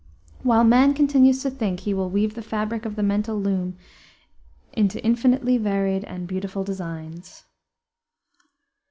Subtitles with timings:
[0.41, 3.77] While man continues to think he will weave the fabric of the mental loom
[4.73, 7.45] into infinitely varied and beautiful designs.